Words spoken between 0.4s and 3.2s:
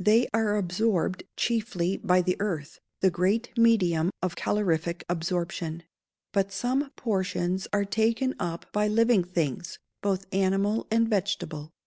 absorbed chiefly by the earth, the